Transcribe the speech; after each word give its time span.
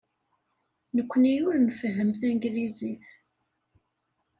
Nekkni 0.95 1.33
ur 1.47 1.55
nfehhem 1.59 2.11
tanglizit. 2.19 3.07